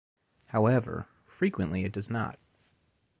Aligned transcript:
However, 0.47 1.07
frequently 1.27 1.85
it 1.85 1.91
does 1.91 2.09
not. 2.09 2.39